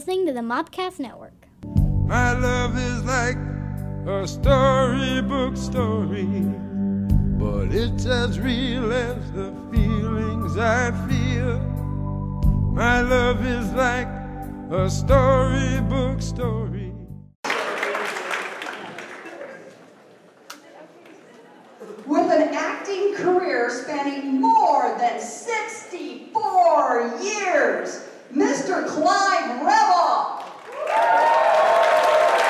[0.00, 1.34] listening to the Mopcast Network.
[2.06, 3.36] My love is like
[4.06, 6.24] a storybook story,
[7.38, 11.58] but it's as real as the feelings I feel.
[12.72, 14.08] My love is like
[14.70, 16.94] a storybook story.
[22.06, 28.86] With an acting career spanning more than 64 years, Mr.
[28.86, 30.38] Clyde Revill.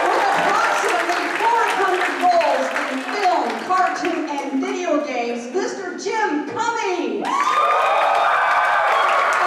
[0.05, 5.97] With approximately 400 roles in film, cartoon, and video games, Mr.
[5.97, 7.25] Jim Cummings.
[7.25, 7.33] A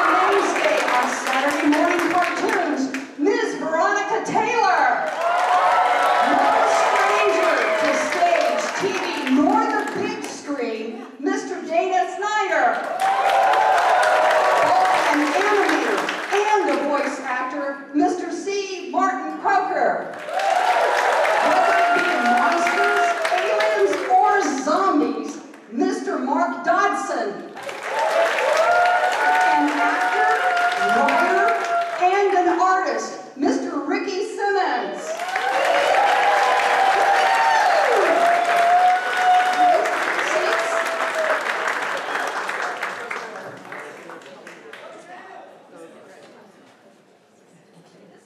[0.10, 2.82] mainstay on Saturday morning cartoons,
[3.20, 3.50] Ms.
[3.60, 5.06] Veronica Taylor.
[6.34, 6.50] No
[6.82, 11.62] stranger to stage, TV, nor the big screen, Mr.
[11.68, 12.82] Dana Snyder.
[14.66, 16.02] Both an animator
[16.36, 18.32] and a voice actor, Mr.
[18.32, 18.90] C.
[18.92, 20.12] Martin Croker.
[21.46, 24.32] Whether it be in monsters, aliens, or
[24.64, 25.32] zombies,
[25.72, 26.12] Mr.
[26.24, 27.30] Mark Dodson.
[29.54, 30.32] An actor,
[31.00, 31.50] writer,
[32.02, 33.88] and an artist, Mr.
[33.88, 35.02] Rikki Simmons.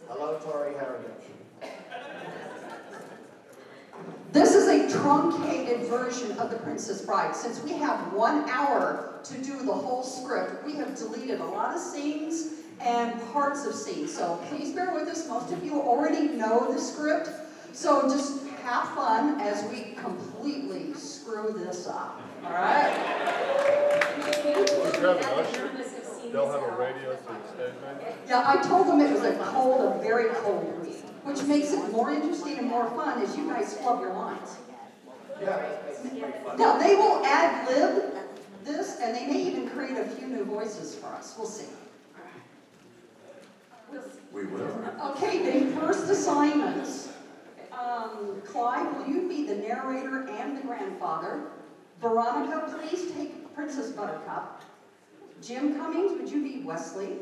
[0.09, 0.73] Hello, Tori.
[0.79, 1.11] How are you?
[4.31, 7.35] This is a truncated version of The Princess Bride.
[7.35, 11.75] Since we have one hour to do the whole script, we have deleted a lot
[11.75, 14.15] of scenes and parts of scenes.
[14.15, 15.27] So please bear with us.
[15.27, 17.29] Most of you already know the script.
[17.73, 22.21] So just have fun as we completely screw this up.
[22.43, 22.93] All right?
[26.31, 27.73] They'll have a radio to the stage.
[28.27, 31.91] Yeah, I told them it was a cold, a very cold week, which makes it
[31.91, 34.57] more interesting and more fun as you guys flub your lines.
[35.41, 35.77] Yeah.
[36.57, 38.16] Now, they will ad lib
[38.67, 41.35] this, and they may even create a few new voices for us.
[41.37, 41.65] We'll see.
[44.31, 44.69] We will.
[45.15, 47.09] Okay, the first assignments.
[47.71, 51.43] Um, Clyde, will you be the narrator and the grandfather?
[52.01, 54.61] Veronica, please take Princess Buttercup.
[55.41, 57.17] Jim Cummings, would you be Wesley?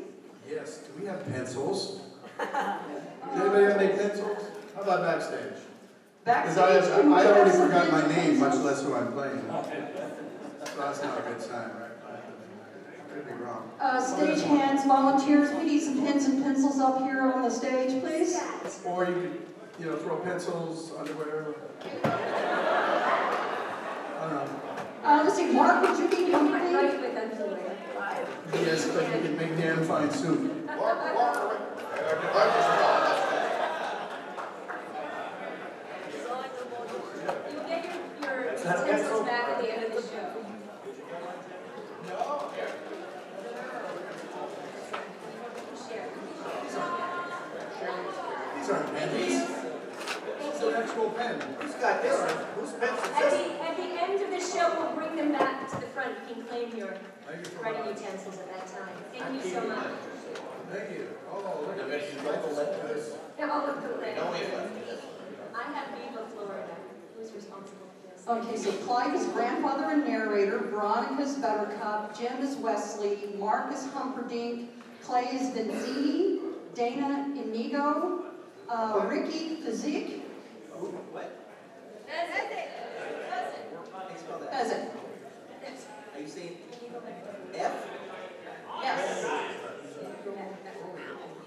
[0.50, 0.78] Yes.
[0.78, 2.00] Do we have pencils?
[2.38, 2.50] Does
[3.34, 4.42] anybody have any pencils?
[4.74, 5.62] How about backstage?
[6.24, 8.16] Backstage, Because I, can I already forgot my pencils?
[8.26, 9.42] name, much less who I'm playing.
[10.76, 11.90] So that's not a good sign, right?
[13.14, 13.70] Could be wrong.
[13.80, 18.02] Uh, stage hands, volunteers, we need some pens and pencils up here on the stage,
[18.02, 18.38] please.
[18.84, 19.40] Or you could,
[19.80, 21.54] you know, throw pencils, underwear.
[22.04, 22.06] I
[24.20, 24.48] don't know.
[25.02, 26.72] Uh, let's see, Mark, would you be company?
[28.52, 30.40] Yes, but you can make damn fine soup.
[37.50, 37.84] You'll get
[38.20, 40.42] your, your pencils back at the end of the show.
[45.88, 46.08] Share.
[48.56, 49.42] These aren't pennies.
[50.40, 51.34] It's an actual pen.
[51.60, 52.44] Who's got this one?
[52.58, 55.76] Whose pencil At the, at the end of the show, we'll bring them back to
[55.76, 56.14] the front.
[56.28, 56.94] You can claim your
[57.26, 58.94] Thank you for writing utensils at that time.
[59.12, 59.92] Thank you so much.
[60.72, 61.08] Thank you.
[61.30, 63.14] Oh, look at this.
[63.38, 64.18] Now, I'll look at that.
[65.54, 66.76] I have Viva Florida.
[67.16, 68.28] Who's responsible for this?
[68.28, 74.70] Okay, so Clyde is grandfather and narrator, Veronica's Buttercup, Jim is Wesley, Mark is Humperdinck,
[75.02, 76.40] Clay is Vizzini,
[76.74, 78.24] Dana Inigo,
[78.68, 80.20] uh, Rikki Fezzik.
[86.14, 86.26] Are you
[87.54, 87.72] F?
[88.82, 89.24] Yes.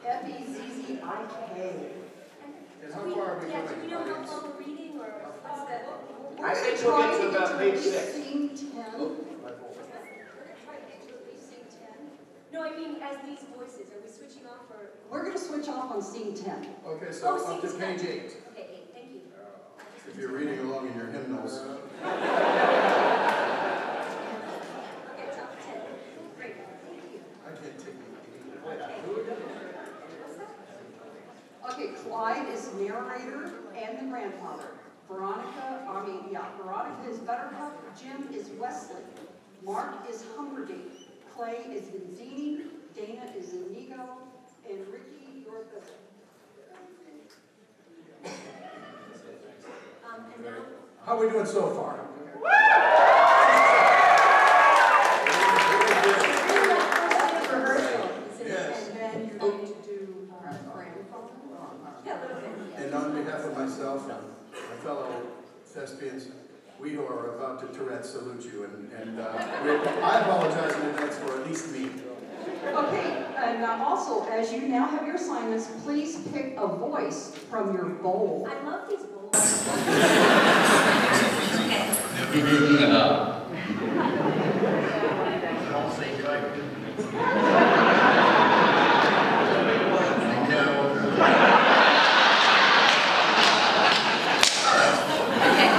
[0.06, 0.54] F E Z
[0.86, 1.90] Z I K.
[2.82, 5.10] Yeah, do know how long we're reading or
[6.62, 8.20] get to about page six.
[12.52, 14.90] No, I mean, as these voices, are we switching off or?
[15.10, 16.68] We're going to switch off on scene 10.
[16.86, 18.49] Okay, so oh, up to page 8.
[20.10, 21.62] If you're reading along in your hymnals.
[31.70, 31.90] Okay, you.
[32.04, 34.70] Clyde is narrator and the grandfather.
[35.08, 39.02] Veronica, I mean, yeah, Veronica is Buttercup, Jim is Wesley,
[39.64, 40.92] Mark is Humperdinck,
[41.36, 42.62] Clay is Vizzini,
[42.96, 44.18] Dana is Inigo,
[44.68, 45.66] and Rikki, you're
[51.06, 52.06] how are we doing so far?
[62.78, 64.20] And on behalf of myself and
[64.70, 65.22] my fellow
[65.66, 66.30] thespians,
[66.80, 71.18] we who are about to Tourette salute you, and, and uh, I apologize in advance
[71.18, 71.90] for at least me.
[72.66, 77.74] Okay, and uh, also, as you now have your assignments, please pick a voice from
[77.76, 78.48] your bowl.
[78.50, 79.09] I love these
[79.66, 79.80] bowls.
[95.40, 95.70] Okay.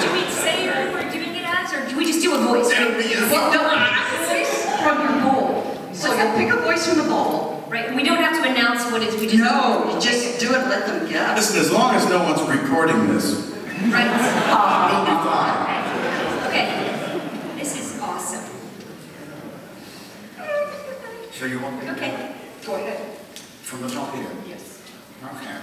[0.00, 2.68] Do we say we're doing it as, or do we just do a voice?
[2.70, 3.60] Well, no,
[4.28, 5.94] voice from your bowl.
[5.94, 7.64] So you'll pick a voice from the bowl.
[7.68, 8.35] Right, we don't have
[8.96, 9.38] what it is, we just.
[9.38, 11.36] No, you just do it, let them guess.
[11.36, 13.52] Listen, as long as no one's recording this,
[13.92, 14.08] Right.
[14.48, 16.48] Oh, we'll be fine.
[16.48, 17.58] Okay.
[17.58, 18.44] This is awesome.
[21.32, 22.34] So you want me to Okay.
[22.64, 23.18] Go ahead.
[23.62, 24.26] from the top here?
[24.48, 24.80] Yes.
[25.22, 25.56] Okay.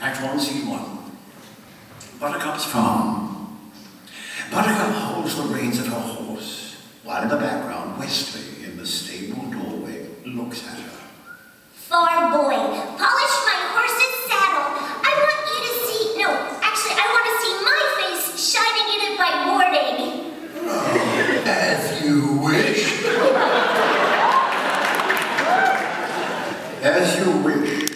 [0.00, 1.10] Act one, scene one.
[2.20, 3.58] Buttercup's farm.
[4.52, 9.42] Buttercup holds the reins of her horse, while in the background, Wesley, in the stable
[9.50, 9.63] doorway,
[10.36, 10.90] looks at her.
[11.74, 12.56] Far boy,
[12.98, 14.66] polish my horse's saddle.
[15.02, 16.28] I want you to see, no,
[16.60, 19.94] actually, I want to see my face shining in it by morning.
[21.46, 22.82] As you wish.
[26.84, 27.90] As you wish,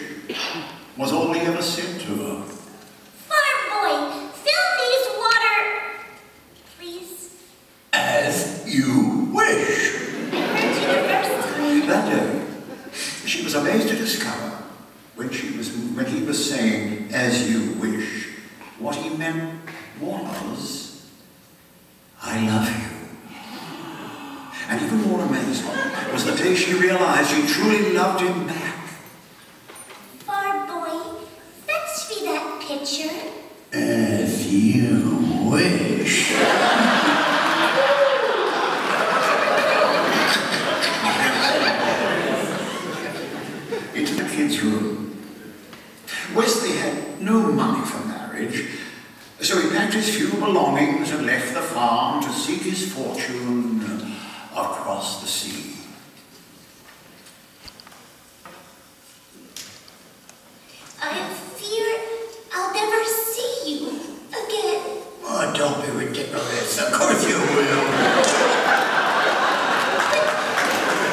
[0.97, 2.43] was all he ever said to her.
[3.27, 3.93] Far boy,
[4.33, 5.59] fill these water,
[6.77, 7.35] please.
[7.93, 9.93] As you wish.
[10.31, 11.87] I heard you the first time.
[11.87, 12.27] That day,
[13.27, 14.57] she was amazed to discover
[15.19, 18.29] when she was when he was saying, "As you wish,"
[18.79, 19.59] what he meant
[19.99, 21.01] was,
[22.23, 22.87] "I love you."
[24.69, 25.67] And even more amazing
[26.13, 28.79] was the day she realized she truly loved him back.
[30.25, 31.19] Far boy,
[31.67, 33.11] fetch me that picture.
[33.73, 36.31] As you wish.
[43.95, 44.88] Into the kids' room.
[47.29, 48.65] No money for marriage,
[49.39, 53.83] so he packed his few belongings and left the farm to seek his fortune
[54.51, 55.75] across the sea.
[60.99, 61.29] I
[61.59, 61.99] fear
[62.51, 63.89] I'll never see you
[64.29, 65.03] again.
[65.23, 66.79] Oh, don't be ridiculous.
[66.81, 67.83] Of course you will.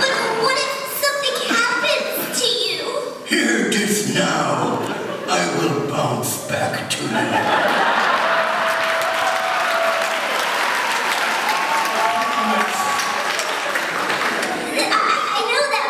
[0.00, 0.72] But what if
[1.04, 2.84] something happens to you?
[3.26, 4.94] Here it is now.
[5.28, 7.08] I will bounce back to you.
[7.10, 7.16] I,
[15.34, 15.88] I know that,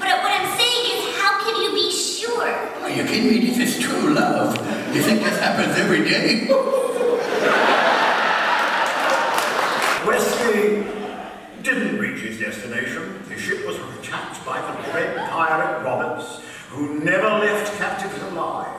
[0.00, 2.48] but, but what I'm saying is, how can you be sure?
[2.80, 3.50] Are you kidding me?
[3.50, 4.56] This is true love.
[4.96, 6.48] You think this happens every day?
[10.06, 10.86] Wesley
[11.62, 13.22] didn't reach his destination.
[13.28, 16.40] His ship was attacked by the dread pirate Roberts,
[16.70, 18.78] who never left captives alive.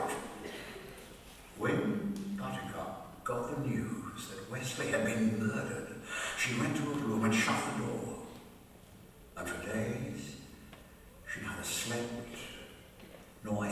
[1.58, 5.94] When Buttercup got the news that Wesley had been murdered,
[6.36, 8.18] she went to her room and shut the door.
[9.36, 10.38] And for days,
[11.32, 11.40] she
[11.92, 12.38] neither slept
[13.44, 13.66] nor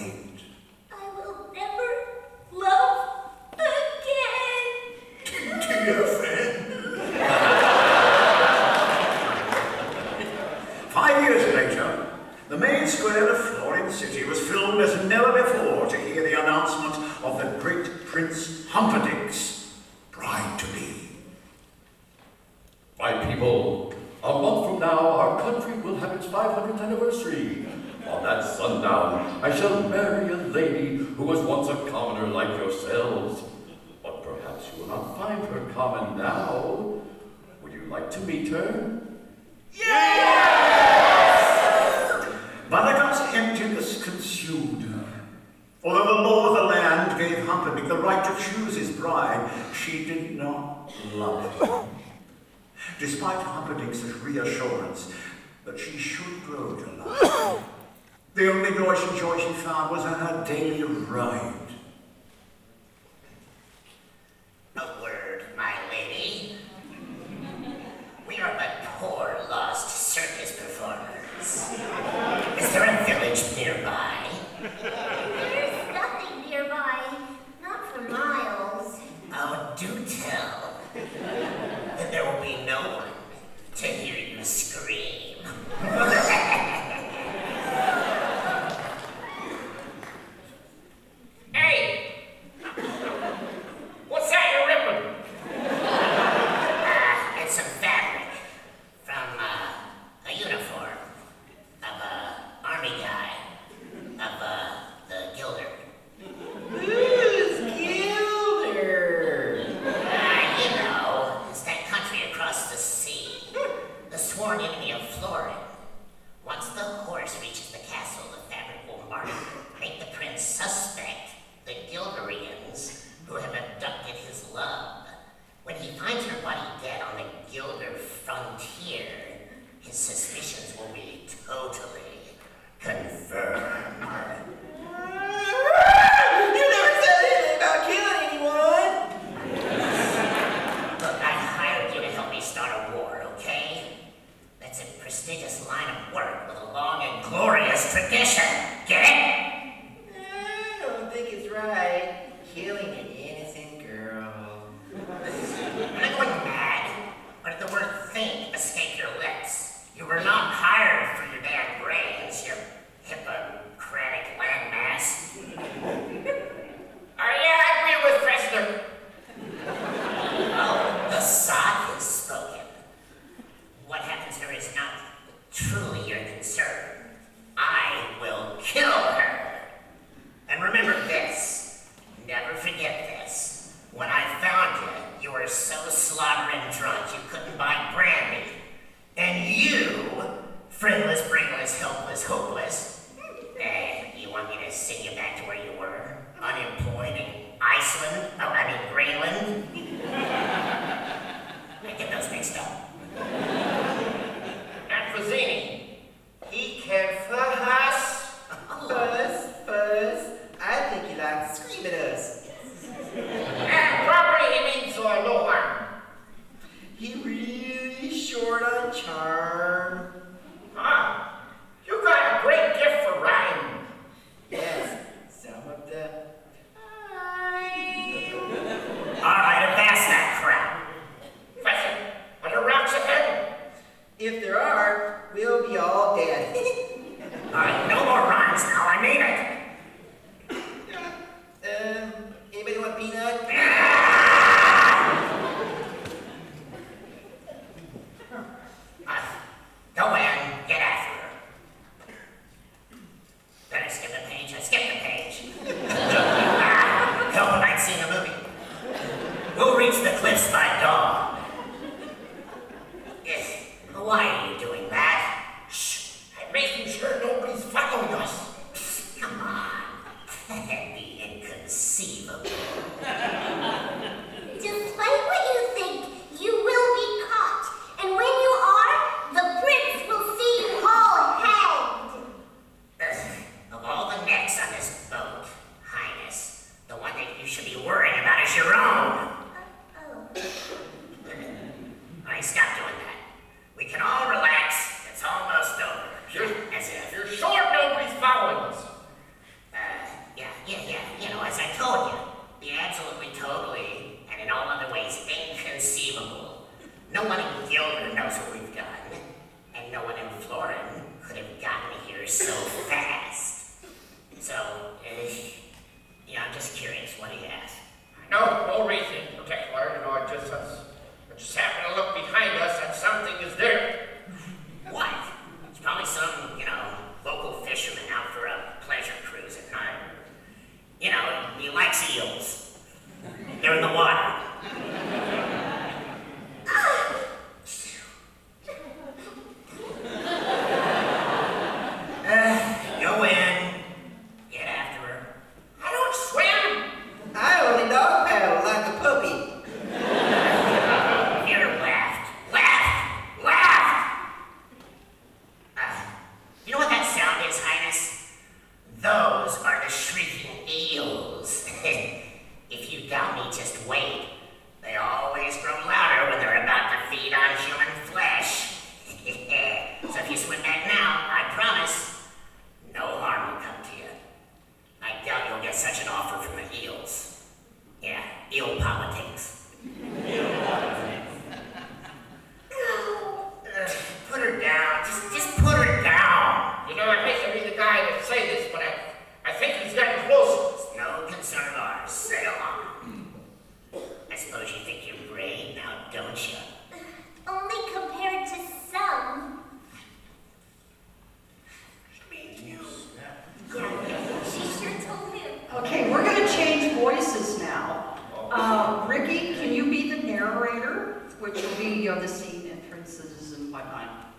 [406.61, 408.17] change voices now.
[408.51, 413.53] Uh, Rikki, can you be the narrator, which will be, you know, the scene entrances
[413.53, 414.35] and whatnot?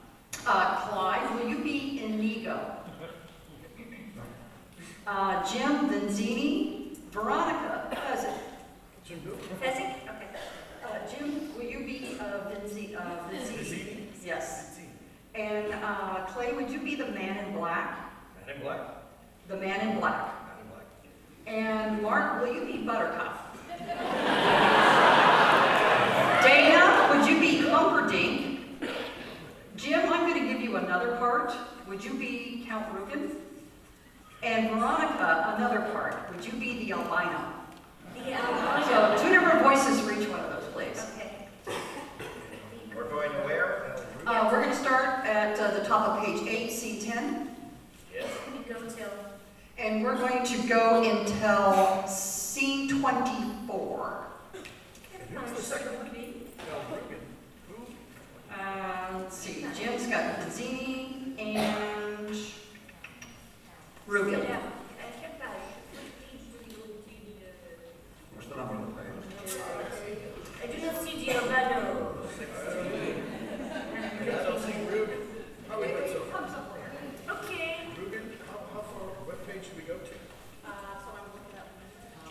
[0.45, 2.59] Uh, Clyde, will you be Inigo?
[5.07, 8.37] Uh, Jim Vizzini, Veronica, Pheasant.
[9.59, 9.95] Pheasant?
[10.03, 10.27] Okay.
[10.85, 13.01] Uh, Jim, will you be uh, Vinzi, uh?
[14.23, 14.79] Yes.
[15.33, 18.13] And uh, Clay, would you be the man in black?
[18.45, 18.79] Man in black.
[19.47, 19.99] The man in black.
[19.99, 20.40] Man in black.
[21.51, 23.57] And Mark, will you be Buttercup?
[26.41, 28.61] Dana, would you be Humperdinck?
[29.75, 31.53] Jim, I'm going to give you another part.
[31.89, 33.35] Would you be Count Rugen?
[34.41, 36.33] And Veronica, another part.
[36.33, 37.51] Would you be the albino?
[38.25, 39.17] Yeah.
[39.17, 41.05] So two different voices for each one of those, please.
[41.17, 41.49] Okay.
[42.95, 43.97] We're going to where?
[44.25, 47.49] Uh, we're going to start at uh, the top of page 8, C10.
[48.13, 48.29] Yes.
[48.45, 49.09] Can you go till?
[49.81, 54.13] And we're going to go until C24.
[55.33, 56.07] Who's the second one?
[58.53, 62.29] Uh, let's see, Jim's got Vizzini and
[64.07, 64.43] Rugen.
[64.43, 64.59] Yeah.
[64.99, 65.57] I kept that.
[68.35, 69.57] What's the number on the page?
[70.61, 71.73] I do not see Giovanni.
[71.73, 71.75] I
[74.43, 75.21] don't see Ruben.
[75.67, 76.41] How we went so far?
[77.31, 77.90] Okay.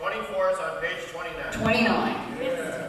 [0.00, 1.52] 24 is on page 29.
[1.52, 1.84] 29.
[2.40, 2.88] Yeah.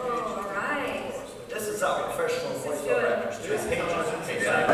[0.00, 1.12] All right.
[1.50, 4.67] This is our professional voice actors do pages and.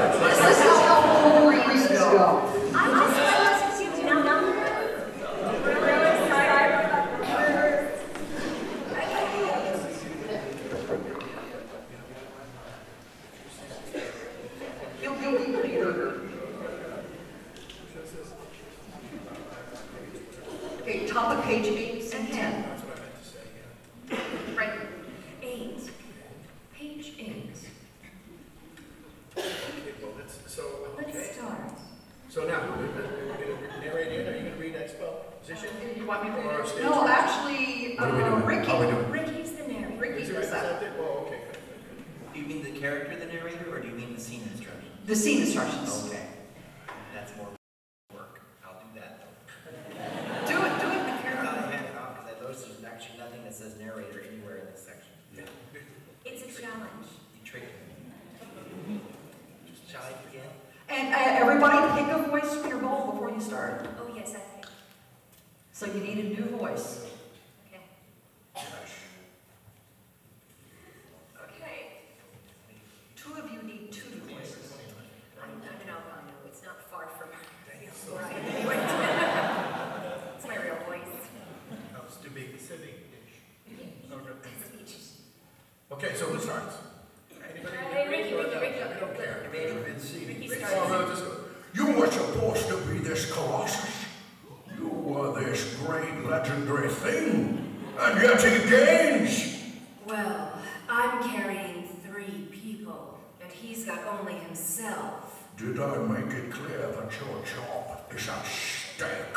[103.65, 105.43] He's got only himself.
[105.57, 109.35] Did I make it clear that your job is at stake?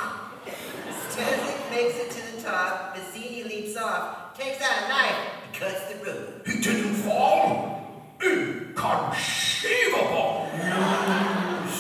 [1.09, 5.85] Stedzik makes it to the top, Vizzini leaps off, takes out a knife, and cuts
[5.93, 6.45] the rope.
[6.45, 8.03] He didn't fall?
[8.21, 10.49] Inconceivable!
[10.57, 11.71] You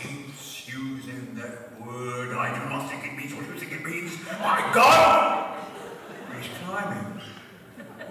[0.00, 2.36] keeps using that word.
[2.36, 4.18] I do not think it means what you think it means.
[4.40, 5.56] My God!
[6.36, 7.20] He's climbing.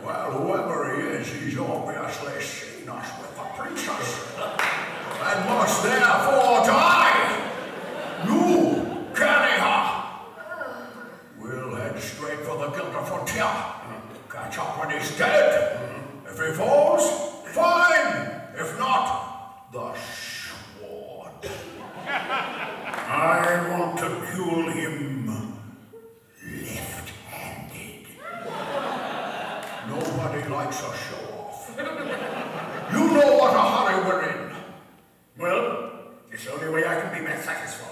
[0.02, 4.10] Well, whoever he is, he's obviously seen us with the princess.
[5.24, 7.38] And must therefore die.
[8.26, 9.84] You, carry her.
[11.40, 13.54] We'll head straight for the Guilder frontier.
[14.30, 15.80] Catch up when he's dead.
[16.26, 17.04] If he falls,
[17.50, 18.32] fine.
[18.58, 21.46] If not, the sword.
[22.08, 25.28] I want to duel him
[26.44, 28.08] left-handed.
[29.88, 31.70] Nobody likes a show-off.
[32.92, 34.40] You know what a hurry we're in.
[35.38, 35.68] Well,
[36.32, 37.88] it's the only way I can be best satisfied.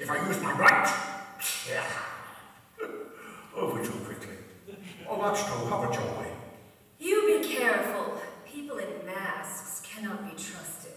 [0.00, 0.88] If I use my right.
[1.68, 1.84] Yeah.
[3.56, 4.36] Over too quickly.
[5.08, 5.66] Oh, that's true.
[5.66, 6.26] Have a joy.
[6.98, 8.18] You be careful.
[8.46, 10.92] People in masks cannot be trusted.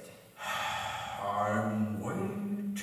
[1.21, 2.77] I'm waiting.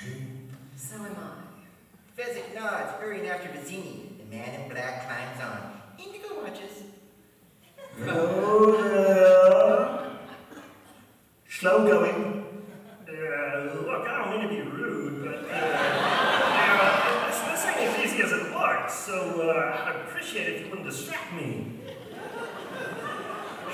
[0.77, 2.21] So am I.
[2.21, 4.19] Fezzik nods, hurrying after Vizzini.
[4.19, 5.59] The man in black climbs on.
[5.99, 6.83] Indigo watches.
[7.99, 10.11] Hello there.
[11.49, 12.45] Slow going.
[13.09, 13.13] Uh,
[13.87, 15.59] look, I don't mean to be rude, but uh, uh,
[17.29, 18.95] this, this ain't as easy as it looks.
[18.95, 19.17] so
[19.51, 21.73] uh, I'd appreciate it if you wouldn't distract me.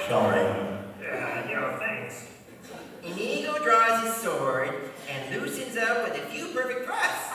[0.08, 0.44] Sorry.
[1.00, 2.26] Yeah, you know, thanks.
[3.04, 4.70] Inigo draws his sword
[5.08, 7.32] and loosens up with a few perfect thrusts.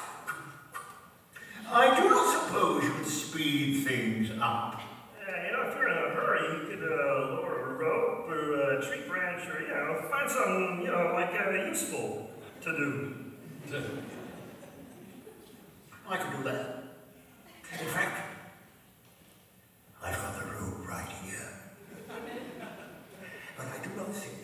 [1.70, 4.82] I do not suppose you would speed things up.
[5.28, 8.78] Yeah, you know, if you're in a hurry, you could uh, lower a rope or
[8.78, 13.14] a tree branch or, you know, find something, you know, like uh, useful to do.
[16.10, 16.84] I could do that.
[17.82, 18.27] In fact,
[20.12, 20.46] Got the
[20.88, 21.50] right here.
[23.58, 24.38] But I do not think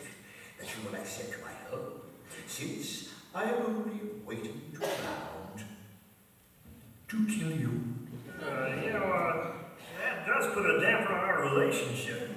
[0.60, 2.12] that you will accept my help,
[2.48, 5.64] since I am only waiting to round
[7.08, 7.84] to kill you.
[8.42, 9.52] Uh, you know, uh,
[10.00, 12.30] that does put a damper on our relationship.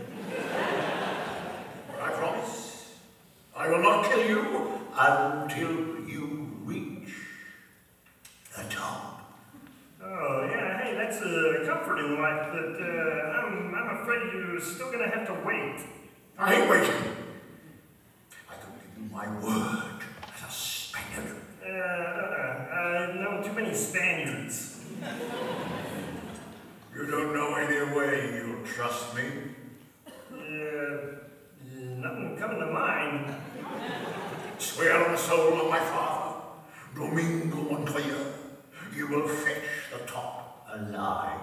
[1.88, 2.94] But I promise
[3.56, 7.12] I will not kill you until you reach
[8.56, 9.15] the top.
[10.08, 12.84] Oh, yeah, hey, that's a comforting life, but uh,
[13.38, 15.80] I'm, I'm afraid you're still gonna have to wait.
[16.38, 16.94] I hate waiting.
[18.48, 20.00] I could give you my word
[20.32, 21.36] as a Spaniard.
[21.60, 24.84] Uh, uh, I know too many Spaniards.
[26.94, 29.24] You don't know any way you'll trust me?
[30.06, 30.96] Uh,
[31.74, 33.34] nothing coming to mind.
[34.58, 36.42] Swear on the soul of my father,
[36.94, 38.35] Domingo Montoya,
[38.96, 41.40] you will fetch the top alive.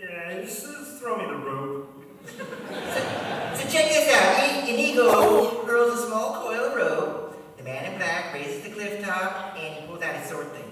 [0.00, 2.02] Yeah, just, just throw me the rope.
[2.26, 4.40] So check this out.
[4.40, 7.56] I- Inigo hurls a small coil of rope.
[7.58, 10.70] The man in black raises the cliff top and he pulls out his sword thing.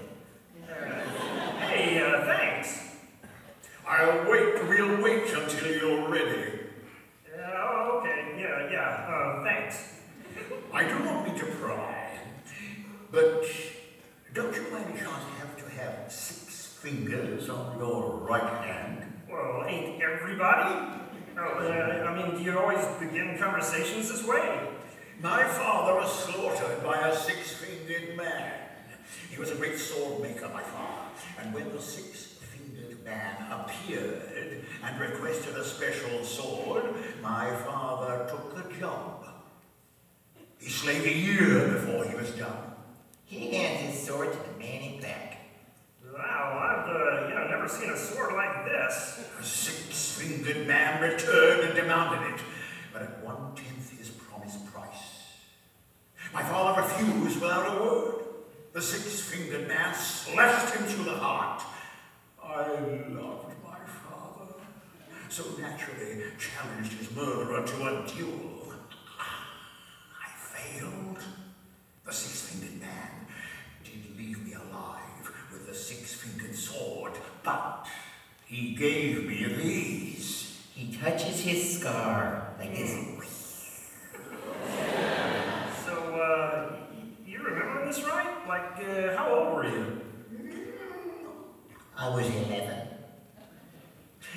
[1.59, 2.79] Hey, uh, thanks.
[3.87, 6.59] I'll wait, we'll wait until you're ready.
[7.33, 9.93] Uh, oh, okay, yeah, yeah, uh, thanks.
[10.73, 12.19] I do not mean to pry,
[13.11, 13.45] but
[14.33, 19.03] don't you by any chance have to have six fingers on your right hand?
[19.29, 21.01] Well, ain't everybody?
[21.37, 24.59] Oh, uh, I mean, do you always begin conversations this way?
[25.21, 28.53] My father was slaughtered by a six-fingered man.
[29.29, 31.11] He was a great sword maker, my father,
[31.41, 36.83] and when the six-fingered man appeared and requested a special sword,
[37.21, 39.25] my father took the job.
[40.59, 42.71] He slaved a year before he was done.
[43.25, 45.24] He hands his sword to the man in black.
[46.17, 49.27] Wow, I've, uh, you know, never seen a sword like this.
[49.37, 52.39] The six-fingered man returned and demanded it,
[52.93, 55.33] but at one-tenth his promised price.
[56.33, 58.15] My father refused without a word.
[58.71, 61.61] The six-fingered man slashed him through the heart.
[62.41, 64.53] I loved my father,
[65.27, 68.71] so naturally challenged his murderer to a duel.
[69.19, 71.17] I failed.
[72.05, 73.27] The six-fingered man
[73.83, 75.04] did leave me alive
[75.85, 77.11] six-fingered sword,
[77.43, 77.85] but
[78.47, 80.61] he gave me these.
[80.73, 83.91] He touches his scar like this.
[85.85, 86.75] So, uh,
[87.27, 88.47] you remember this right?
[88.47, 90.01] Like, uh, how old were you?
[91.95, 92.87] I was 11.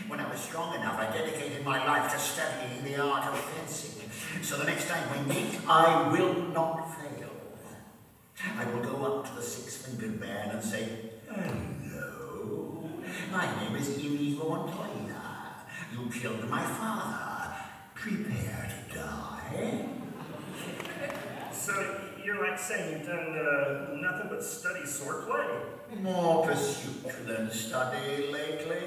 [0.07, 4.11] When I was strong enough, I dedicated my life to studying the art of fencing.
[4.43, 7.31] So the next time we meet, I will not fail.
[8.57, 12.89] I will go up to the six-fingered man and say, Hello,
[13.31, 15.23] my name is Inigo Montoya.
[15.93, 17.55] You killed my father.
[17.95, 19.89] Prepare to die.
[21.53, 25.47] So, you're like saying you've done uh, nothing but study swordplay?
[26.03, 28.83] More pursuit than study lately.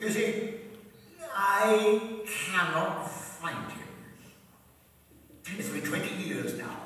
[0.00, 0.54] You see,
[1.34, 3.88] I cannot find him.
[5.58, 6.76] It's been 20 years now.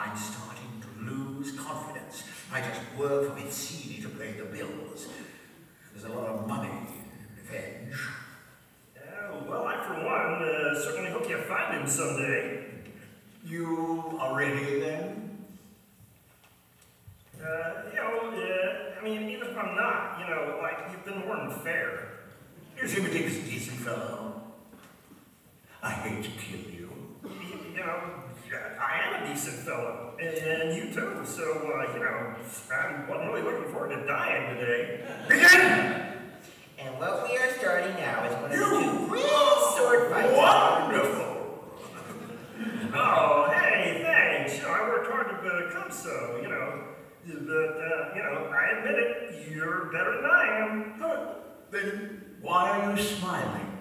[0.00, 2.24] I'm starting to lose confidence.
[2.52, 5.08] I just work for Vizzini to pay the bills.
[6.00, 6.86] There's a lot of money in
[7.36, 8.00] revenge.
[8.94, 12.66] Yeah, well, I, for one, uh, certainly hope you find him someday.
[13.44, 15.44] You are ready then?
[17.42, 21.26] Uh, you know, uh, I mean, even if I'm not, you know, like, you've been
[21.26, 22.10] more than fair.
[22.80, 24.40] You seem a decent, fellow.
[25.82, 26.90] I hate to kill you.
[27.74, 28.00] You know,
[28.54, 32.34] I am a decent fellow, and, and you too, so, uh, you know,
[32.72, 35.04] I'm wasn't really looking forward to dying today.
[35.28, 36.04] Begin.
[36.78, 40.36] And what we are starting now is one of the two real sword fights.
[40.36, 41.34] Wonderful!
[42.94, 44.56] Oh, hey, thanks.
[44.56, 45.34] You know, I worked hard to
[45.68, 46.84] become so, you know.
[47.26, 50.94] But, uh, you know, I admit it, you're better than I am.
[51.70, 53.77] Then why are you smiling?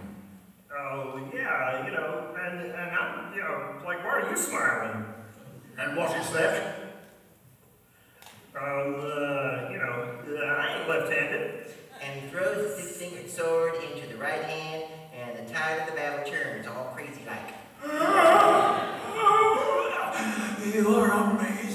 [0.71, 5.05] Oh, yeah, you know, and, and I'm, you know, like, why are you smiling?
[5.77, 6.75] And what is that?
[8.55, 11.67] Um, uh, you know, uh, I ain't left-handed.
[12.01, 15.93] and he throws his six-fingered sword into the right hand, and the tide of the
[15.95, 17.53] battle turns, all crazy like.
[20.73, 21.66] You are amazing.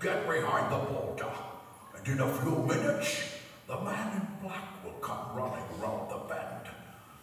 [0.00, 1.30] Get behind the boulder.
[1.96, 3.22] And in a few minutes,
[3.66, 6.66] the man in black will come running round the bend.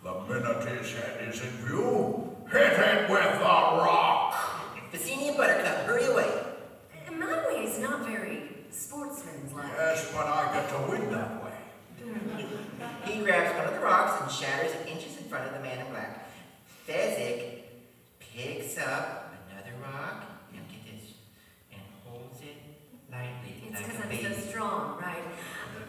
[0.04, 4.36] The minute his head is in view, hit it with the rock.
[4.94, 6.30] Vizzini and Buttercup, hurry away.
[7.08, 9.72] Uh, My way is not very sportsmanlike.
[9.76, 11.52] Yes, but I get to win that way.
[13.06, 15.80] He grabs one of the rocks and shatters it inches in front of the man
[15.86, 16.30] in black.
[16.88, 17.64] Fezzik
[18.20, 21.12] picks up another rock, and get this,
[21.74, 22.56] and holds it
[23.12, 24.34] lightly, It's like because a I'm baby.
[24.42, 25.24] so strong, right?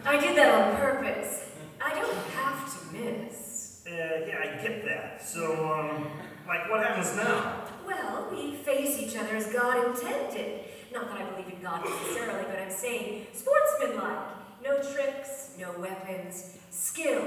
[0.05, 1.51] I did that on purpose.
[1.81, 3.85] I don't have to miss.
[3.87, 3.91] Uh,
[4.27, 5.25] yeah, I get that.
[5.25, 6.07] So, um,
[6.47, 7.63] like, what happens now?
[7.87, 10.65] Well, we face each other as God intended.
[10.93, 14.19] Not that I believe in God necessarily, but I'm saying sportsmanlike.
[14.63, 15.71] No tricks, no
[16.29, 17.25] weapons, skill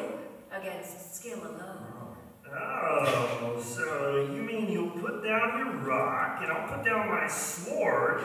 [0.53, 2.17] against skill alone.
[2.55, 8.23] Oh, so you mean you'll put down your rock, and I'll put down my sword,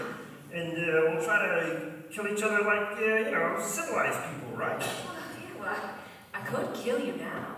[0.53, 4.79] and uh, we'll try to kill each other like, uh, you know, civilized people, right?
[4.79, 5.89] Well, yeah, well,
[6.33, 7.55] I could kill you now.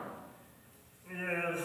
[1.12, 1.60] Yeah,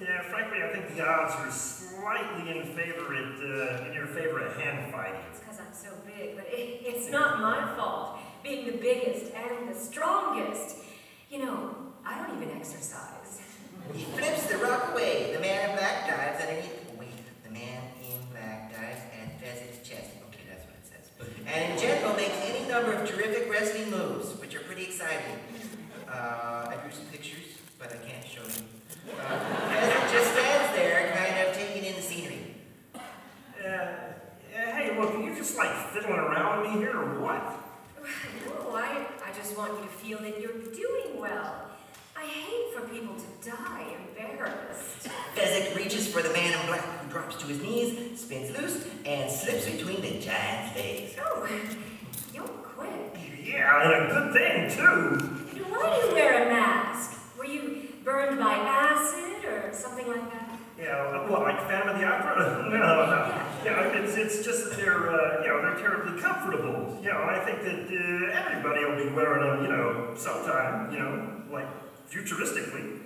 [0.00, 4.40] yeah, frankly, I think the odds are slightly in favor at, uh, in your favor
[4.40, 5.20] at hand fighting.
[5.30, 8.18] It's because I'm so big, but it, it's not my fault.
[8.42, 10.76] Being the biggest and the strongest.
[11.30, 13.40] You know, I don't even exercise.
[13.92, 15.32] He flips the rock away.
[15.34, 16.86] The man in black dives underneath.
[16.98, 17.08] Wait,
[17.44, 20.10] the man in black dives at Fezzik's chest.
[20.28, 21.10] Okay, that's what it says.
[21.46, 25.38] And in general, makes any number of terrific wrestling moves, which are pretty exciting.
[26.08, 28.62] Uh, I drew some pictures, but I can't show you.
[29.10, 32.54] Uh, Fezzik just stands there, kind of taking in the scenery.
[32.94, 33.82] Uh, uh,
[34.54, 37.62] hey, look, are you just like fiddling around with me here, or what?
[39.54, 41.68] No, I, I just want you to feel that you're doing well.
[42.16, 45.08] I hate for people to die embarrassed.
[45.34, 49.30] Fezzik reaches for the man in black, who drops to his knees, spins loose, and
[49.30, 51.14] slips between the giant's legs.
[51.22, 51.46] Oh,
[52.34, 53.18] you're quick.
[53.44, 55.62] Yeah, and a good thing, too.
[55.62, 57.20] And why do you wear a mask?
[57.38, 60.45] Were you burned by acid or something like that?
[60.78, 62.68] Yeah, uh, what, like Phantom of the Opera?
[62.70, 63.42] no, no.
[63.64, 66.98] Yeah, it's, it's just that they're, uh, you know, they're terribly comfortable.
[67.02, 70.98] You know, I think that uh, everybody will be wearing them, you know, sometime, you
[70.98, 71.66] know, like
[72.10, 73.00] futuristically.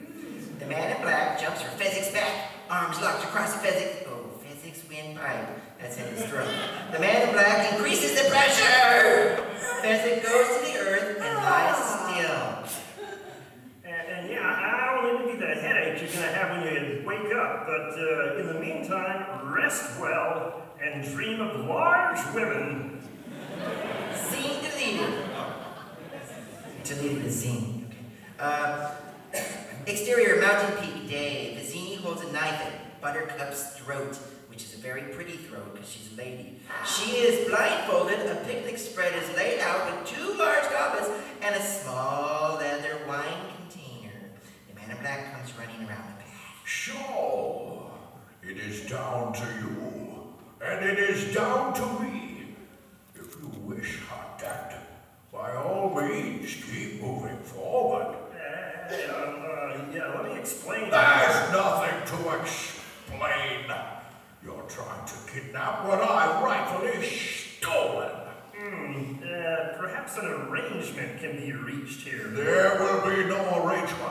[0.59, 4.05] The man in black jumps for Fezzik's back, arms locked across Fezzik's.
[4.09, 5.49] Oh, Fezzik's windpipe.
[5.81, 6.49] That's in his throat.
[6.93, 9.47] The man in black increases the pressure.
[9.81, 13.07] Fezzik goes to the earth and lies still.
[13.85, 14.90] And, and yeah, I the
[16.01, 20.63] headache you're gonna have when you wake up, but uh, in the meantime, rest well
[20.83, 23.01] and dream of large women.
[24.15, 25.25] Scene deleted.
[26.85, 27.87] Deleted the scene.
[28.39, 28.53] Okay.
[28.53, 28.91] Uh,
[29.87, 31.59] exterior mountain peak day.
[31.59, 36.13] Vizzini holds a knife at Buttercup's throat, which is a very pretty throat because she's
[36.13, 36.61] a lady.
[36.87, 38.21] She is blindfolded.
[38.21, 41.11] A picnic spread is laid out with two large goblets
[41.43, 43.60] and a small leather wine
[45.01, 46.27] black comes running around the back.
[46.65, 47.91] Sure,
[48.43, 50.35] it is down to you,
[50.65, 52.55] and it is down to me.
[53.15, 54.75] If you wish, Hot Dad,
[55.33, 58.15] by all means, keep moving forward.
[58.35, 60.91] Uh, uh, yeah, let me explain.
[60.91, 63.73] There's nothing to explain.
[64.43, 68.11] You're trying to kidnap what I rightfully stolen.
[68.57, 72.29] Hmm, uh, perhaps an arrangement can be reached here.
[72.29, 74.10] There will be no arrangement.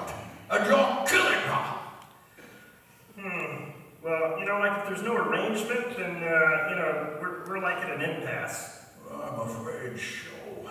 [8.01, 8.85] An impasse.
[9.11, 10.69] I'm afraid so.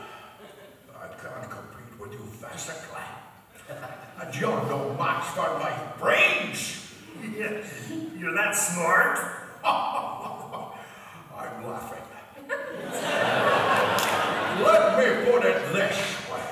[0.95, 3.03] I can't compete with you, Vasicla.
[4.21, 6.93] And you're no match for my brains.
[7.37, 7.62] Yeah,
[8.19, 9.19] you're that smart.
[9.64, 10.75] I'm
[11.67, 12.03] laughing.
[14.64, 15.99] Let me put it this
[16.31, 16.49] way.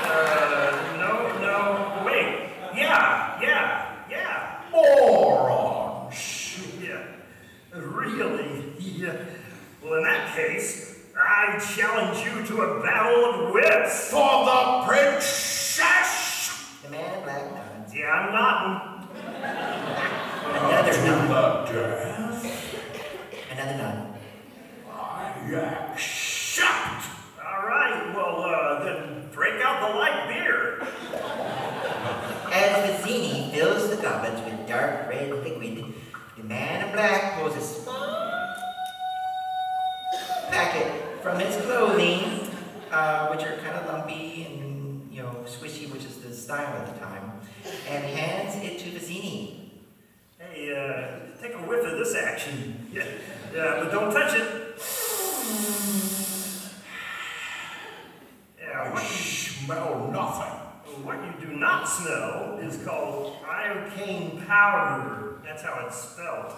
[0.07, 0.44] no, no, wait.
[2.95, 4.61] Yeah, yeah, yeah.
[4.71, 6.59] Morons.
[6.81, 7.03] Yeah.
[7.75, 8.73] Really?
[8.79, 9.17] Yeah.
[9.83, 14.11] Well, in that case, I challenge you to a battle of wits.
[14.11, 16.71] For the princess!
[16.85, 17.95] The man in black nods.
[17.95, 19.09] Yeah, I'm not.
[20.55, 21.69] Another To nod.
[23.51, 24.19] Another nod.
[24.93, 27.07] I accept.
[27.45, 30.87] All right, well, uh, then break out the light beer.
[32.53, 35.95] As Vizzini fills the goblets with dark red liquid,
[36.37, 38.55] the man in black pulls a small
[40.51, 42.51] packet from his clothing,
[42.91, 46.93] uh, which are kind of lumpy and, you know, swishy, which is the style at
[46.93, 47.33] the time,
[47.89, 49.71] and hands it to Vizzini.
[50.39, 52.81] Hey, uh, take a whiff of this action.
[52.95, 53.07] Yeah,
[53.53, 54.79] yeah, but don't touch it.
[58.61, 61.05] Yeah, I what you, smell nothing.
[61.05, 65.39] what you do not smell is called iocane powder.
[65.45, 66.53] That's how it's spelled.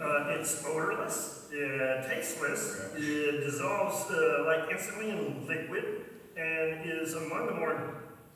[0.00, 6.02] Uh, it's odorless, uh, tasteless, it dissolves uh, like instantly in liquid,
[6.36, 7.94] and is among the more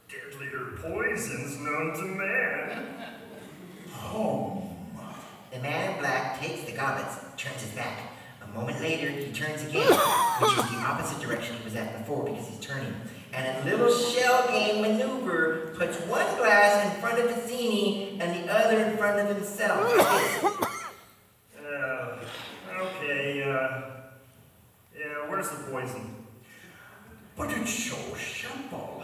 [0.08, 2.86] deadlier poisons known to man.
[3.92, 4.76] Home.
[5.52, 7.98] The man in black takes the goblets, turns his back.
[8.42, 9.90] A moment later, he turns again,
[10.40, 12.94] which is the opposite direction he was at before because he's turning.
[13.36, 18.50] And a little shell game maneuver puts one glass in front of Vizzini and the
[18.50, 20.72] other in front of himself.
[21.68, 22.16] Uh,
[22.78, 23.80] okay, uh,
[24.96, 26.14] yeah, where's the poison?
[27.36, 29.02] But it's so simple.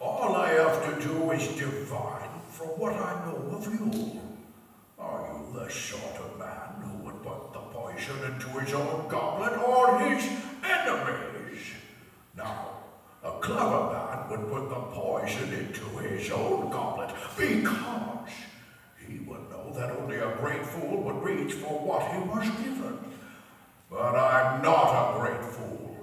[0.00, 4.20] All I have to do is divine from what I know of you.
[4.98, 9.58] Are you the sort of man who would put the poison into his own goblet
[9.58, 10.24] or his
[10.64, 11.66] enemies?
[12.36, 12.67] Now,
[13.28, 18.30] a clever man would put the poison into his own goblet because
[19.06, 22.98] he would know that only a great fool would reach for what he was given.
[23.90, 25.96] But I'm not a great fool,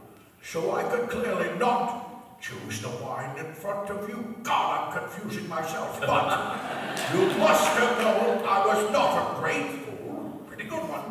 [0.43, 4.35] so I could clearly not choose the wine in front of you.
[4.43, 6.27] God, I'm confusing myself, but
[7.13, 10.43] you must have known I was not a great fool.
[10.47, 11.05] Pretty good one.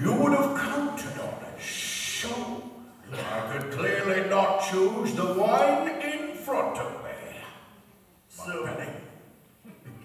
[0.00, 1.60] You would have counted on it.
[1.60, 2.55] So,
[3.12, 7.10] I could clearly not choose the wine in front of me.
[8.28, 8.90] So, Penny.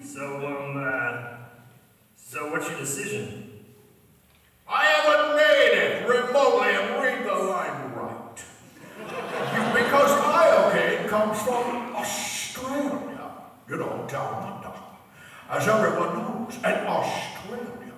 [0.04, 1.38] so, um, uh,
[2.16, 3.52] so what's your decision?
[4.68, 8.38] I haven't made it remotely and read the line right.
[9.74, 13.32] Because iocane comes from Australia,
[13.68, 14.80] you know, down under.
[15.50, 17.94] As everyone knows, and Australia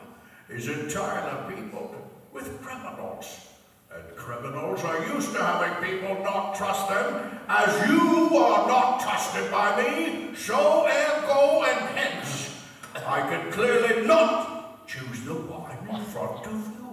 [0.50, 1.96] is entirely peopled
[2.32, 3.48] with criminals.
[3.94, 9.52] And criminals are used to having people not trust them, as you are not trusted
[9.52, 12.64] by me, so ergo and hence.
[13.06, 16.84] I can clearly not choose the wine in front of you.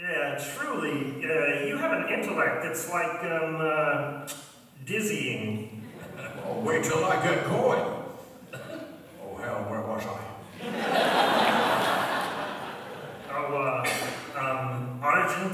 [0.00, 4.28] Yeah, truly, uh, you have an intellect that's like, um, uh,
[4.84, 5.74] dizzying.
[6.50, 7.84] Oh, wait till I get going.
[9.22, 10.18] Oh, hell, where was I?
[13.30, 14.98] Oh, uh, um,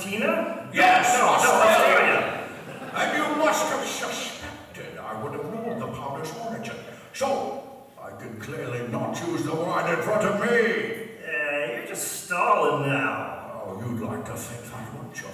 [0.05, 0.69] Argentina?
[0.73, 1.65] Yes, No, no, Australia.
[1.73, 2.91] Australia.
[2.95, 6.77] And you must have suspected I would have known the powder's origin.
[7.15, 7.63] So,
[8.03, 11.09] I can clearly not use the wine in front of me.
[11.27, 13.63] Uh, you're just stalling now.
[13.67, 15.29] Oh, you'd like to think that, wouldn't you?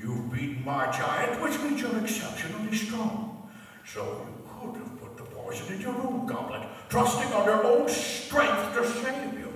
[0.00, 3.48] You've beaten my giant, which means you're exceptionally strong.
[3.86, 7.88] So you could have put the poison in your own goblet, trusting on your own
[7.88, 9.47] strength to save you.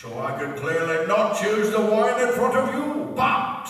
[0.00, 3.68] So I could clearly not choose the wine in front of you, but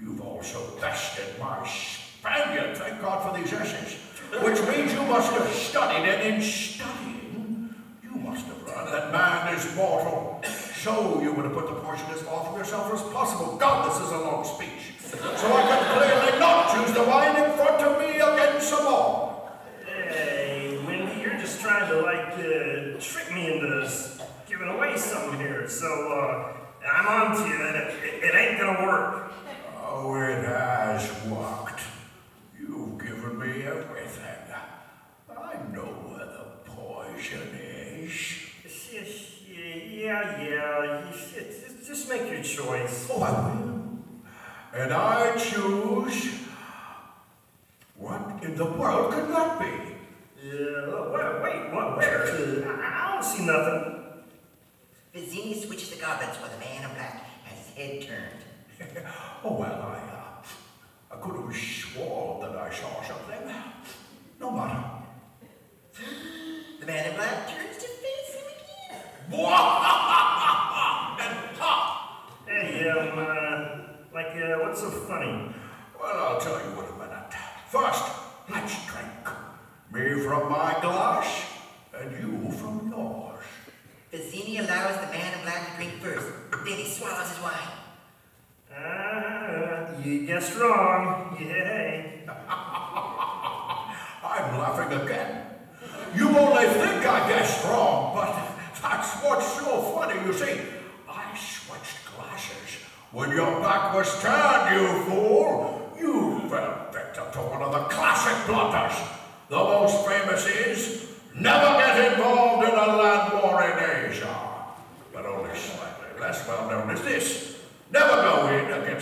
[0.00, 3.98] you've also bested my Spaniard, thank God for these essays,
[4.40, 9.54] which means you must have studied, and in studying, you must have learned that man
[9.54, 10.40] is mortal.
[10.80, 13.58] So you would have put the portion as far from yourself as possible.
[13.58, 14.96] God, this is a long speech.
[15.02, 17.31] So I could clearly not choose the wine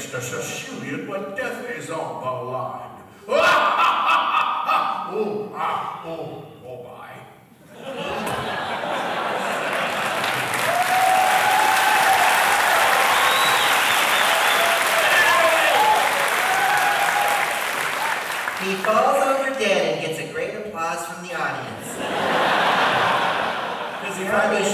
[0.01, 3.03] against us, assuming what death is on the line.
[5.13, 7.11] oh, ah, oh, oh my.
[18.65, 21.87] He falls over dead and gets a great applause from the audience.
[24.05, 24.65] His funny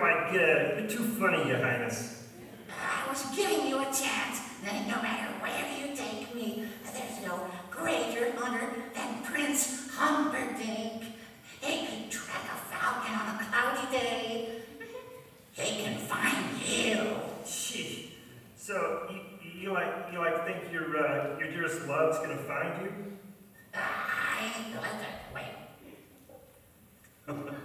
[0.00, 0.80] quite good.
[0.80, 2.24] You're too funny, Your Highness.
[2.70, 7.46] I was giving you a chance that no matter where you take me, there's no
[7.70, 11.02] greater honor than Prince Humperdinck.
[11.60, 14.62] He can track a falcon on a cloudy day.
[15.52, 17.16] He can find you.
[17.46, 18.14] Gee.
[18.56, 19.20] So you,
[19.60, 22.92] you like you like think your uh, your dearest love's gonna find you?
[23.74, 25.28] I like that.
[25.34, 25.52] Wait.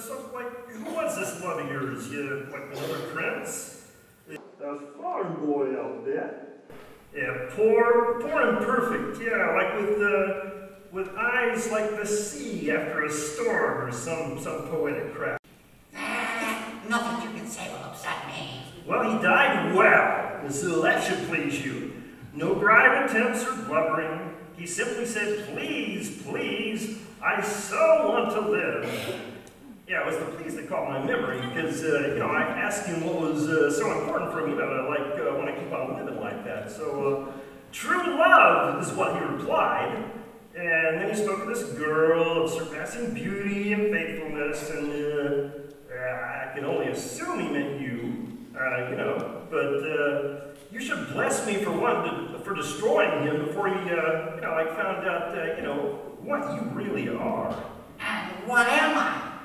[0.00, 2.10] so, like, who was this love of yours?
[2.10, 3.72] You, like another prince?
[4.30, 6.46] A farm boy out there.
[7.14, 9.22] Yeah, poor, poor and perfect.
[9.22, 10.50] Yeah, like with uh,
[10.92, 15.40] with eyes like the sea after a storm or some some poetic crap.
[15.94, 18.62] Ah, nothing you can say will upset me.
[18.86, 22.02] Well, he died well, so that should please you.
[22.34, 24.34] No bribe attempts or blubbering.
[24.56, 29.35] He simply said, please, please, I so want to live.
[29.88, 32.86] Yeah, it was the please that caught my memory because, uh, you know, I asked
[32.86, 35.72] him what was uh, so important for him, that I like, uh, want to keep
[35.72, 36.72] on living like that.
[36.72, 37.32] So, uh,
[37.70, 40.10] true love is what he replied.
[40.56, 46.50] And then he spoke of this girl of surpassing beauty and faithfulness, and uh, I
[46.52, 51.70] can only assume he meant you, uh, you know, but you should bless me for
[51.70, 55.62] one, to, for destroying him before he, uh, you know, like found out, uh, you
[55.62, 57.54] know, what you really are.
[58.00, 59.35] And what am I?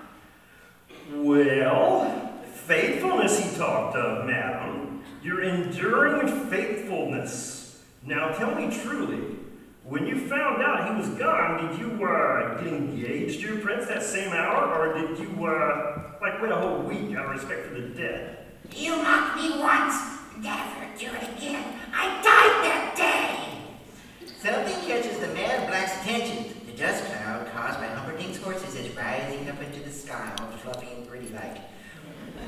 [1.14, 5.04] Well, faithfulness he talked of, madam.
[5.24, 7.82] Your enduring faithfulness.
[8.04, 9.38] Now tell me truly,
[9.84, 13.88] when you found out he was gone, did you uh, get engaged to your prince
[13.88, 17.68] that same hour, or did you uh, like wait a whole week out of respect
[17.68, 18.46] for the dead?
[18.76, 19.96] You mocked me once,
[20.38, 21.80] never do it again.
[21.94, 24.28] I died that day.
[24.40, 26.61] Something catches the man in black's attention.
[26.72, 30.88] The dust cloud caused by Humperdinck's horses is rising up into the sky, all fluffy
[30.96, 31.58] and pretty like.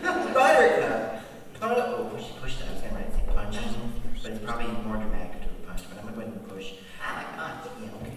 [0.33, 1.23] Buttercup.
[1.61, 2.69] Oh, push, push that.
[2.69, 6.13] I was going to say punching, but it's probably more dramatic to punch, but I'm
[6.13, 6.71] going to go ahead and push.
[7.13, 7.71] Like punch.
[7.81, 8.15] Yeah, okay.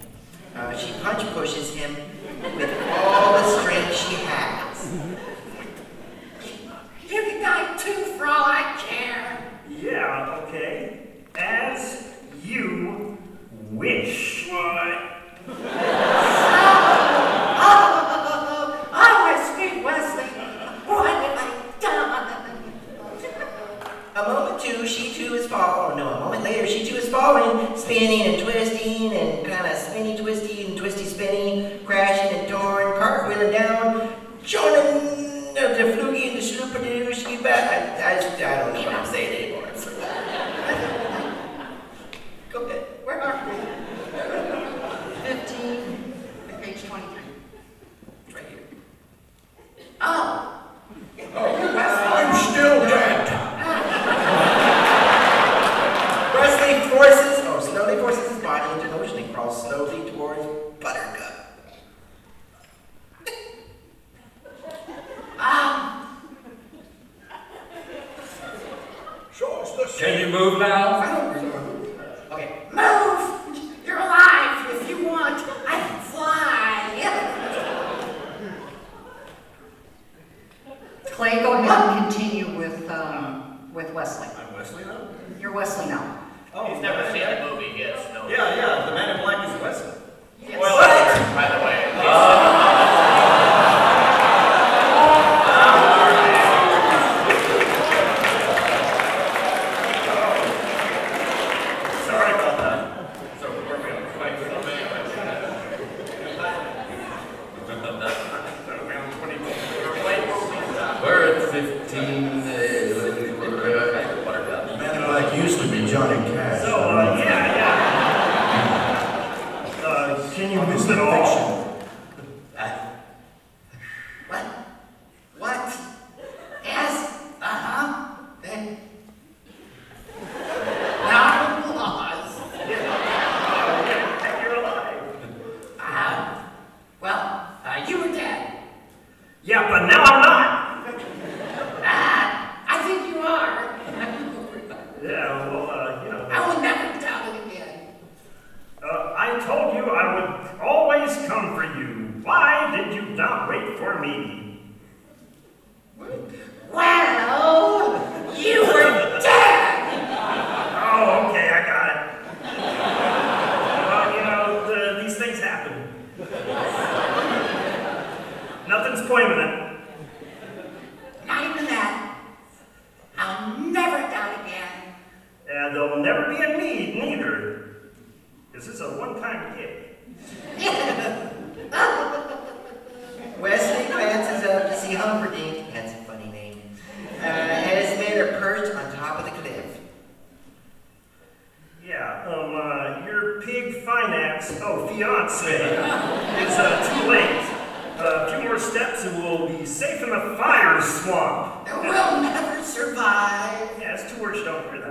[0.55, 1.97] Uh, she punch pushes him
[2.55, 4.46] with all the strength she has.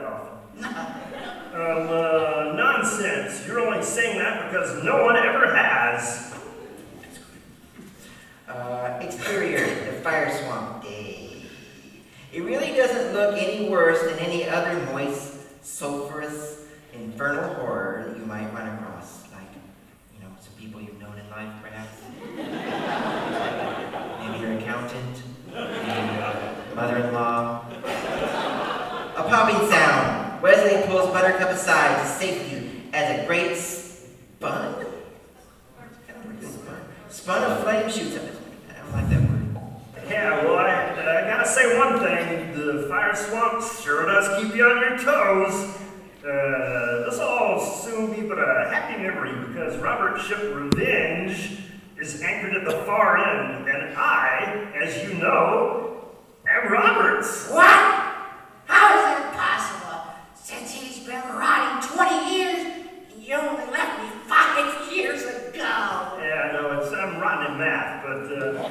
[0.07, 0.65] Often.
[0.65, 0.73] Um,
[1.53, 3.45] uh, nonsense.
[3.47, 6.33] You're only saying that because no one ever has.
[8.47, 11.41] Uh, exterior, the fire swamp day.
[12.31, 18.25] It really doesn't look any worse than any other moist, sulfurous, infernal horror that you
[18.25, 19.23] might run across.
[19.31, 19.47] Like,
[20.13, 22.01] you know, some people you've known in life, perhaps.
[24.19, 27.65] Maybe your accountant, maybe your mother-in-law.
[29.17, 29.84] A popping sound.
[31.15, 34.85] Westley pulls Buttercup aside to safety as a great spun?
[37.09, 38.23] Spun of flame shoots up.
[38.69, 40.09] I don't like that word.
[40.09, 42.53] Yeah, well, I, I gotta say one thing.
[42.53, 45.75] The fire swamp sure does keep you on your toes.
[46.19, 51.59] Uh, this will all soon be but a happy memory because Robert's ship Revenge
[51.99, 56.11] is anchored at the far end, and I, as you know,
[56.47, 57.49] am Roberts.
[57.49, 57.65] What?
[58.65, 60.13] How is that possible?
[60.35, 62.65] Since he's been rotting 20 years,
[63.13, 66.17] and you only left me five years ago.
[66.19, 68.63] Yeah, no, it's I'm rotten in math, but uh,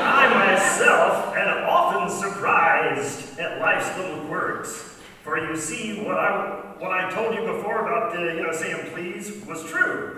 [0.00, 4.98] I myself am often surprised at life's little quirks.
[5.24, 8.92] For you see, what I what I told you before about the, you know saying
[8.92, 10.16] please was true.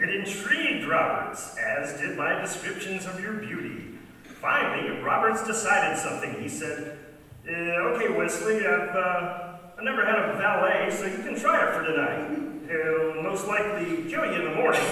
[0.00, 3.98] It intrigued Roberts, as did my descriptions of your beauty.
[4.40, 6.40] Finally, Roberts decided something.
[6.40, 6.98] He said,
[7.46, 9.47] uh, "Okay, Westley, I've uh,
[9.78, 12.30] I never had a valet, so you can try it for tonight.
[12.68, 14.82] He'll most likely kill you in the morning."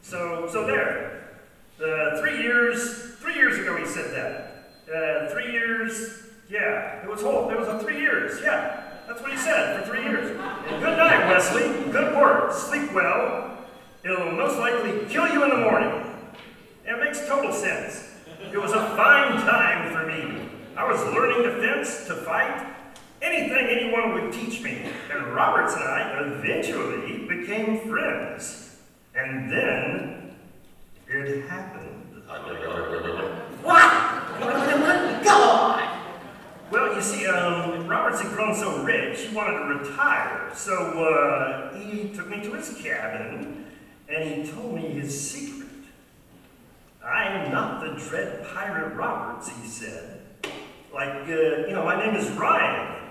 [0.00, 1.28] So, so there.
[1.78, 4.48] Uh, three years, three years ago he said that.
[4.92, 8.82] Uh, three years, yeah, it was whole, it was a three years, yeah.
[9.06, 10.28] That's what he said, for three years.
[10.68, 11.68] Good night, Westley.
[11.90, 12.52] Good work.
[12.52, 13.58] Sleep well.
[14.04, 16.04] It'll most likely kill you in the morning.
[16.84, 18.08] It makes total sense.
[18.52, 20.48] It was a fine time for me.
[20.76, 22.66] I was learning to fence, to fight,
[23.22, 24.84] anything anyone would teach me.
[25.10, 28.76] And Roberts and I eventually became friends.
[29.14, 30.34] And then
[31.08, 31.88] it happened.
[33.62, 35.22] What?
[35.24, 35.88] Go on.
[36.70, 40.50] Well, you see, um, Roberts had grown so rich, he wanted to retire.
[40.54, 43.66] So, uh, he took me to his cabin,
[44.08, 45.68] and he told me his secret.
[47.04, 50.22] I am not the dread pirate Roberts, he said.
[50.94, 53.01] Like, uh, you know, my name is Ryan.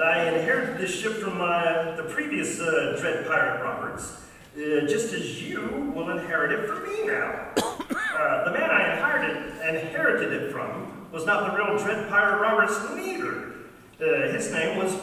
[0.00, 4.22] I inherited this ship from my, the previous uh, dread pirate Roberts,
[4.56, 7.48] uh, just as you will inherit it from me now.
[8.14, 9.36] Uh, the man I inherited,
[9.68, 13.54] inherited it from was not the real dread pirate Roberts neither.
[14.00, 14.94] Uh, his name was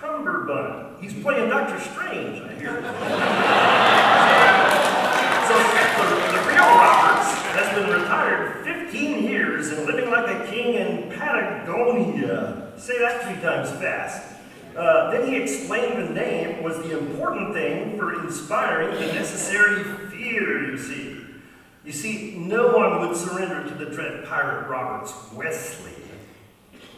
[0.00, 1.00] Cumberbund.
[1.00, 2.70] He's playing Doctor Strange, I hear.
[5.46, 5.54] so
[6.02, 11.08] the, the real Roberts has been retired 15 years and living like a king in
[11.16, 12.72] Patagonia.
[12.76, 14.35] Say that three times fast.
[14.76, 20.70] Uh, then he explained the name was the important thing for inspiring the necessary fear,
[20.70, 21.22] you see.
[21.82, 25.92] You see, no one would surrender to the dread pirate Roberts Westley.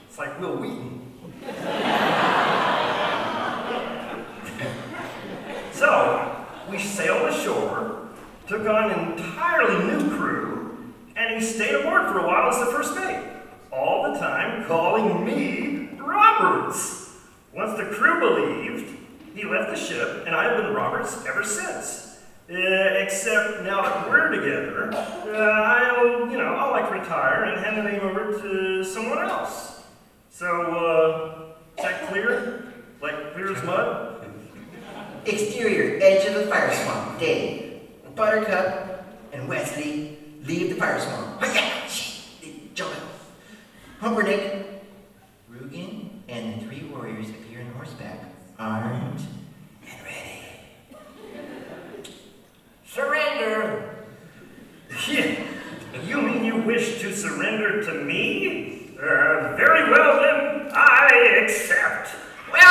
[0.08, 1.12] It's like Wil Wheaton.
[5.72, 8.08] so, we sailed ashore,
[8.48, 12.66] took on an entirely new crew, and he stayed aboard for a while as the
[12.66, 13.24] first mate.
[13.70, 17.07] All the time calling me Roberts.
[17.54, 18.96] Once the crew believed,
[19.34, 22.04] he left the ship, and I have been Roberts ever since.
[22.50, 27.76] Uh, except now that we're together, uh, I'll, you know, I'll like retire and hand
[27.76, 29.82] the name over to someone else.
[30.30, 32.72] So, uh, is that clear?
[33.02, 34.26] Like clear as mud?
[35.26, 37.82] Exterior, edge of the fire swamp, day.
[38.14, 41.42] Buttercup and Wesley leave the fire swamp.
[42.74, 43.02] Jump it.
[44.00, 44.67] Humperdinck, Rugen,
[46.28, 48.20] and the three warriors appear on horseback,
[48.58, 49.20] armed
[49.86, 51.00] and ready.
[52.86, 53.94] Surrender!
[56.06, 58.90] You mean you wish to surrender to me?
[58.98, 62.10] Uh, very well then, I accept.
[62.52, 62.62] Well,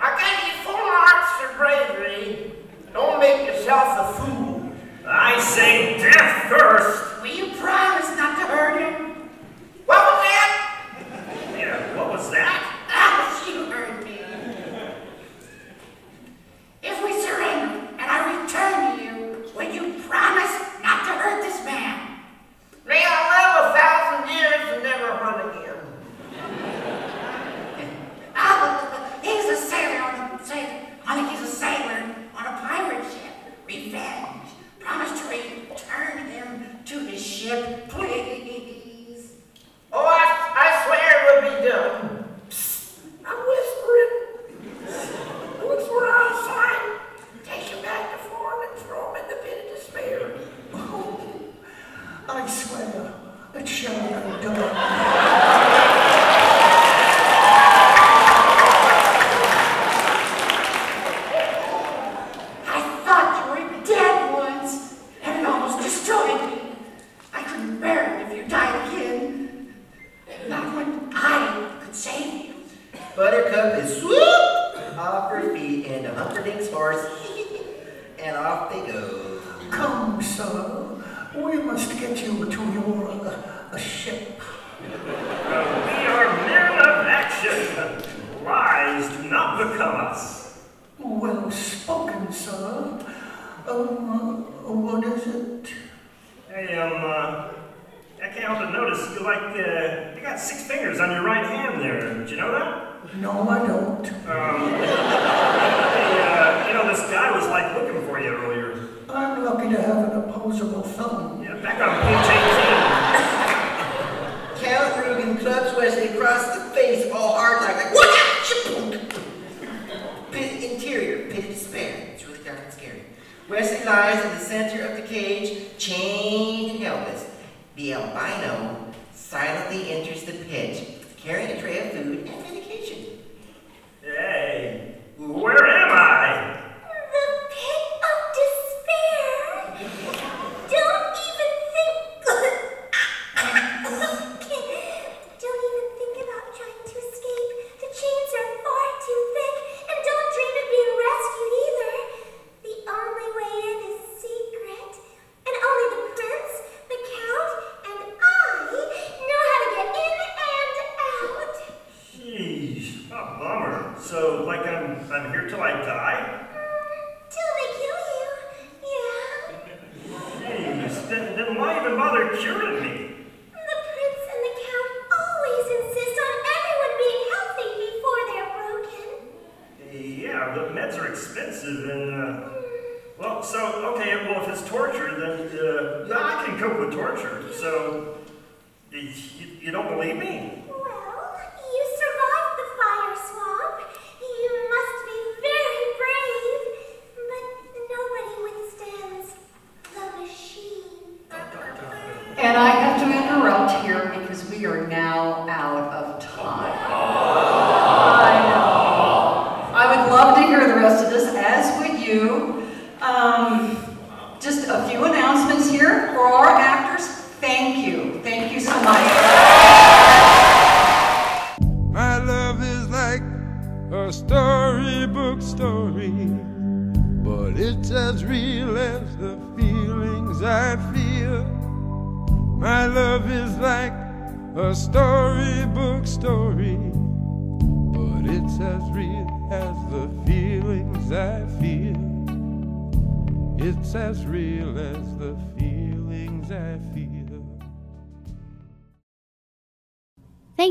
[0.00, 2.52] I gave you four marks for bravery.
[2.92, 4.72] Don't make yourself a fool.
[5.06, 7.20] I say death first.
[7.22, 9.28] Will you promise not to hurt him?
[9.86, 10.59] What was that?
[11.68, 12.79] What was that?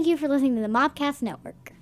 [0.09, 1.73] You for listening to the Mopcast Network.